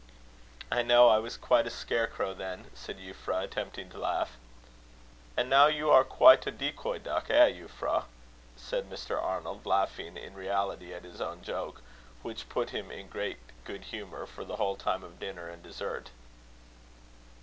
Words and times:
"I 0.71 0.81
know 0.81 1.09
I 1.09 1.19
was 1.19 1.37
quite 1.37 1.67
a 1.67 1.69
scare 1.69 2.07
crow 2.07 2.33
then," 2.33 2.71
said 2.73 2.97
Euphra, 2.97 3.43
attempting 3.43 3.91
to 3.91 3.99
laugh. 3.99 4.35
"And 5.37 5.47
now 5.47 5.67
you 5.67 5.91
are 5.91 6.03
quite 6.03 6.47
a 6.47 6.51
decoy 6.51 6.97
duck, 6.97 7.29
eh, 7.29 7.51
Euphra?" 7.51 8.05
said 8.57 8.89
Mr. 8.89 9.21
Arnold, 9.21 9.63
laughing 9.67 10.17
in 10.17 10.33
reality 10.33 10.91
at 10.91 11.03
his 11.03 11.21
own 11.21 11.43
joke, 11.43 11.83
which 12.23 12.49
put 12.49 12.71
him 12.71 12.89
in 12.89 13.09
great 13.09 13.37
good 13.63 13.83
humour 13.93 14.25
for 14.25 14.43
the 14.43 14.55
whole 14.55 14.75
time 14.75 15.03
of 15.03 15.19
dinner 15.19 15.47
and 15.49 15.61
dessert. 15.61 16.09